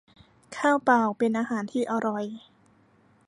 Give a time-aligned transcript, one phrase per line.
[0.57, 2.23] ข้าวเปล่า เป็นอาหารที่อร่อย